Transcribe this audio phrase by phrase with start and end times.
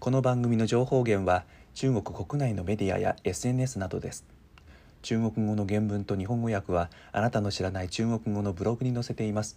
[0.00, 1.44] この番組の情報源は
[1.74, 4.24] 中国国内のメディアや SNS などです
[5.02, 9.56] 中国語の原文と日本語訳はあなたの知らない中国語のブログに載せています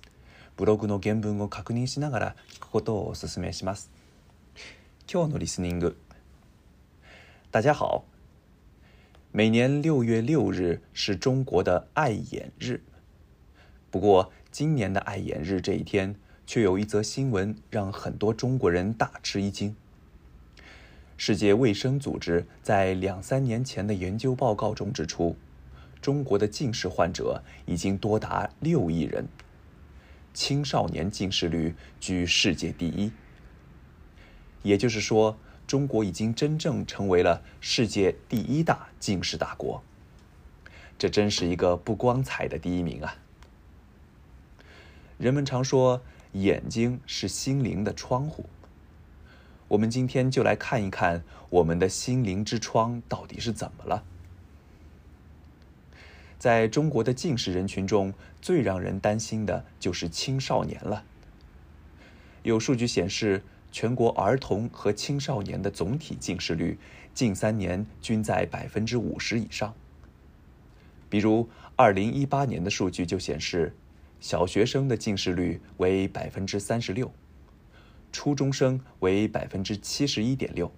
[0.56, 3.92] ブログの原文を確認しながら聞くことをお勧めします
[5.12, 5.98] 今日のリスニング
[7.52, 8.04] 大家好
[9.34, 12.80] 每年六月六日是中国的愛眼日
[13.92, 16.16] 不过今年的爱眼日这一天
[16.46, 19.76] 却有一则新闻让很多中国人大吃一惊
[21.20, 25.36] 世界卫生组织在两三年前的研究报告中指出，
[26.00, 29.26] 中国的近视患者已经多达六亿人，
[30.36, 33.12] 青少年近视率居世界第一。
[34.62, 39.82] 也就是说，中国已经真正成为了世界第一大近视大国。
[41.00, 43.18] 这真是一个不光彩的第一名啊！
[45.18, 46.02] 人们常说，
[46.34, 48.46] 眼睛是心灵的窗户。
[49.70, 54.04] 我们今天就来看一看我们的心灵之窗到底是怎么了。
[56.40, 61.04] 在中国的近视人群中最让人担心的就是青少年了。
[62.44, 63.44] 有数据显示，
[63.74, 66.78] 全国儿童和青少年的总体近视率
[67.14, 69.74] 近三年均在百分之五十以上。
[71.10, 73.76] 比如，二零一八年的数据就显示，
[74.22, 77.12] 小学生的近视率为百分之三十六。
[78.18, 80.72] 初中生为百分之七十一点六，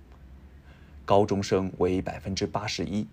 [1.05, 3.07] 高中生为百分之八十一。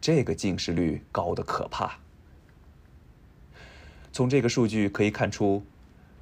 [0.00, 1.98] 这个近视率高的可怕。
[4.12, 5.60] 从这个数据可以看出，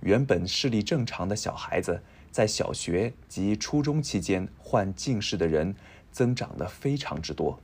[0.00, 5.76] 原本视力正常的小孩子在小学及初中期间患近视的人
[6.10, 7.60] 增长的非常之多。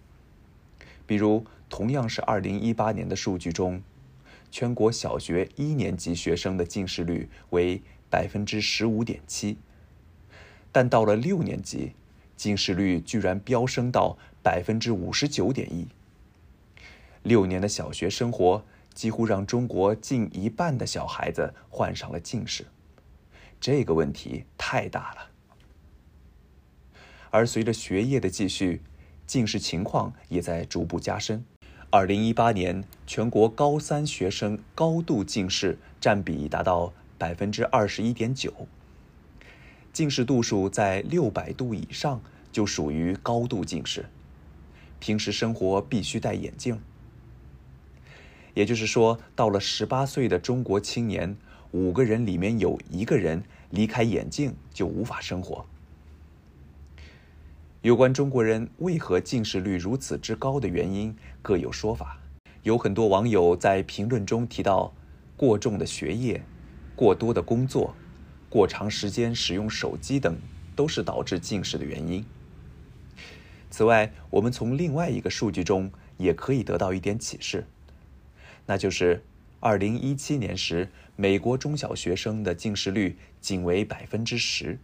[1.07, 3.83] 比如，同样是二零一八年的数据中，
[4.51, 7.81] 全国小学一年级学生的近视率为。
[8.15, 9.57] 百分之十五点七，
[10.71, 11.95] 但到了六年级，
[12.37, 15.89] 近视率居然飙升到百分之五十九点一。
[17.25, 22.65] 六年的小学生活几乎让中国近一半的小孩子患上了近视，
[23.61, 25.31] 这个问题太大了。
[27.31, 28.81] 而随着学业的继续，
[29.27, 31.45] 近视情况也在逐步加深。
[31.91, 36.93] 二零一八年，全国高三学生高度近视占比达到。
[37.17, 38.53] 百分之二十一点九，
[39.93, 42.21] 近视度数在六百度以上
[42.51, 44.07] 就属于高度近视，
[44.99, 46.79] 平时生活必须戴眼镜。
[48.55, 51.37] 也就是说，到了十八岁的中国青年，
[51.71, 55.65] 五个人里面有一个人离开眼镜就无法生活。
[57.83, 62.19] 有关中国人为何近视率如此之高的原因，各有说法。
[62.63, 64.93] 有很多网友在评论中提到，
[65.37, 66.43] 过重的学业。
[66.97, 67.95] 过多的工作、
[68.49, 70.37] 过长时间使用手机等，
[70.77, 72.25] 都是导致近视的原因。
[73.71, 77.67] 此外，我们从另外一个数据中也可以得到一点启示，
[78.67, 79.23] 那就是
[79.61, 84.79] 2017年时，美国中小学生的近视率仅为百分之十。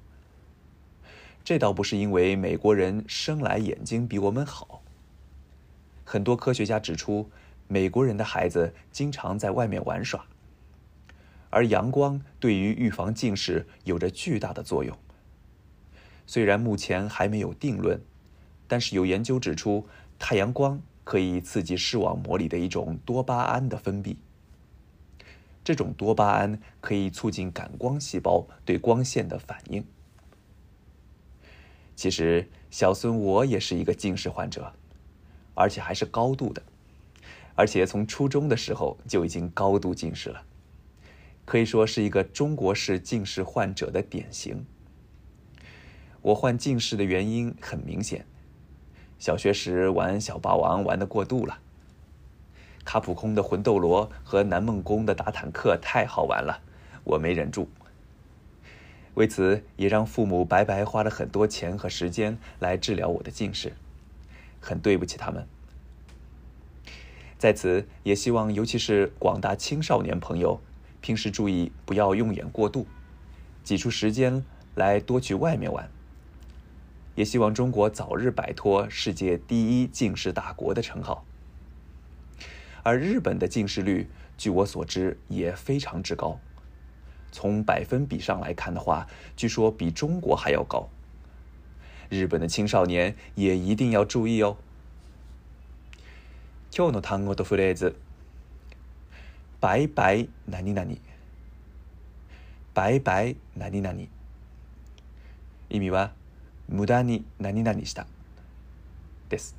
[1.44, 4.82] 这倒不是因为美国人生来眼睛比我们好，
[6.04, 7.30] 很多科学家指出，
[7.68, 10.26] 美国人的孩子经常在外面玩耍。
[11.50, 14.96] 而阳光对于预防近视有着巨大的作用。
[16.26, 18.00] 虽然目前还没有定论，
[18.68, 19.86] 但是有研究指出，
[20.18, 24.16] 太阳光可以刺激视网膜里的一种多巴胺的分泌。
[25.64, 29.84] 这种多巴胺可以促进感光细胞对光线的反应。
[31.96, 34.72] 其实，小孙我也是一个近视患者，
[35.54, 36.62] 而且还是高度的，
[37.56, 40.44] 而且从初中的时候就已经高度近视了。
[41.50, 44.64] 可以说是一个中国式近视患者的典型。
[46.22, 48.24] 我患近视的原因很明显，
[49.18, 51.58] 小学时玩小霸王玩的过度了。
[52.84, 56.62] 卡普空的《魂斗罗》和南梦宫的打坦克太好玩了，
[57.02, 57.68] 我没忍住。
[59.14, 63.72] 为此，也让父母白白花了很多钱和时间来治疗我的近视，
[64.60, 65.44] 很对不起他们。
[67.38, 70.60] 在此，也希望尤其是广大青少年朋友。
[71.00, 72.86] 平时注意不要用眼过度，
[73.64, 74.44] 挤出时间
[74.74, 75.88] 来多去外面玩。
[77.14, 81.24] 也希望中国早日摆脱世界第一近视大国的称号。
[82.82, 84.08] 而日本的近视率，
[84.38, 86.38] 据我所知也非常之高，
[87.32, 89.06] 从百分比上来看的话，
[89.36, 90.88] 据说比中国还要高。
[92.08, 94.56] 日本的青少年也一定要注意哦。
[96.70, 97.94] 今日の単語とフレーズ。
[99.60, 100.90] バイバイ何々
[102.72, 103.98] バイバイ何々
[105.68, 106.12] 意味は
[106.68, 108.06] 無駄に何々した
[109.28, 109.54] です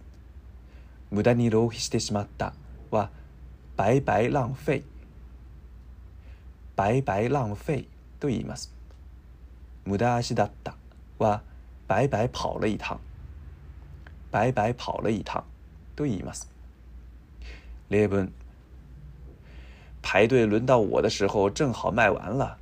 [1.12, 2.54] 無駄に浪費してしまった
[2.90, 3.10] は
[3.78, 4.84] バイバイ浪費
[6.76, 7.88] バイバイ浪費
[8.20, 8.74] と言います
[9.86, 10.74] 無駄足だった
[11.20, 11.42] は
[11.88, 13.00] バ白白跑了一趟
[14.32, 15.44] 白白跑了一趟
[15.96, 16.50] と言います
[17.90, 18.34] 例文
[20.02, 22.58] 排队轮到我的时候正好卖完了，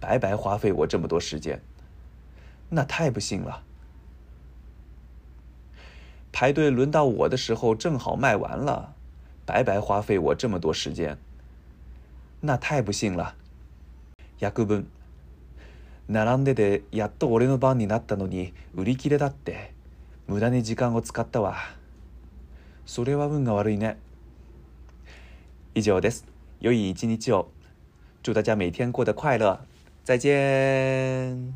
[0.00, 1.60] 白白花费我这么多时间，
[2.68, 3.62] 那太不幸了。
[6.32, 8.94] 排队轮到我的时候正好卖完了，
[9.44, 11.18] 白白花费我这么多时间，
[12.40, 13.34] 那太不幸了。
[14.38, 14.86] 約分。
[16.12, 19.72] 並んでてやっと俺の番になったのに売り切れだって、
[20.26, 21.54] 無駄に時間を使ったわ。
[22.84, 23.96] それは運が悪いね。
[25.72, 26.26] 以上です。
[26.60, 27.52] 友今天就
[28.22, 29.64] 祝大家每天过得快乐，
[30.04, 31.54] 再见。